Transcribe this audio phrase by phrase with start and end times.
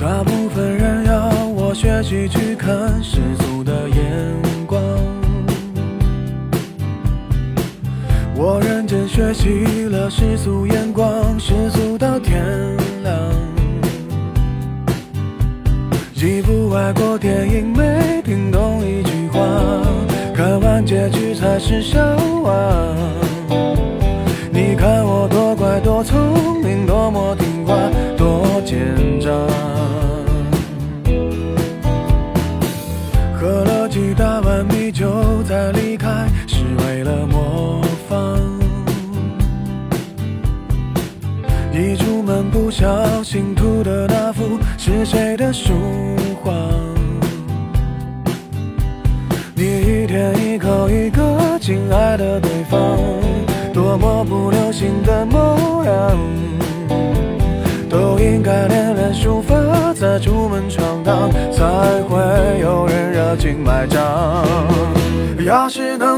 [0.00, 4.80] 大部分人要我学习去看世俗的眼光，
[8.34, 12.42] 我认真学习了世俗眼光，世俗到天
[13.02, 13.14] 亮。
[16.14, 19.42] 一部外国电影没听懂一句话，
[20.34, 22.00] 看完结局才是笑
[22.42, 22.54] 话。
[24.50, 26.18] 你看我多乖多聪
[26.64, 27.36] 明，多么
[33.90, 36.08] 几大碗米酒再离开，
[36.46, 38.38] 是为了模仿。
[41.72, 45.72] 一出门不小心涂的那幅是谁的书
[46.40, 46.52] 画？
[49.56, 52.96] 你一天一口一个亲爱的对方，
[53.72, 56.16] 多么不流行的模样，
[57.88, 59.12] 都应该练练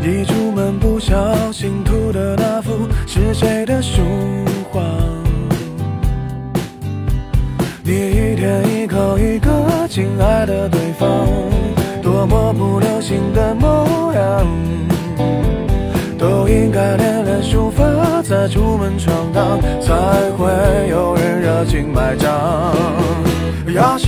[0.00, 1.14] 一出门不小
[1.52, 4.00] 心涂的那幅是谁的书
[4.70, 4.80] 画？
[7.82, 9.50] 你一天一口一个
[9.88, 11.26] 亲爱的对方，
[12.02, 14.46] 多么不流行的模样，
[16.16, 17.84] 都应该练练书法
[18.22, 19.94] 再出门闯荡，才
[20.36, 20.48] 会
[20.90, 22.30] 有人热情买账。
[23.74, 24.07] 要是